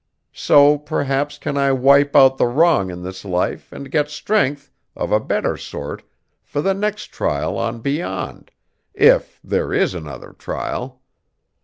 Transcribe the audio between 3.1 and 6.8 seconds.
life and get strength of a better sort for the